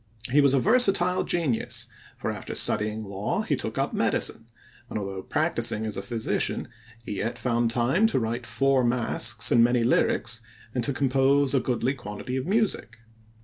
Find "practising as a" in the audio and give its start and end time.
5.21-6.01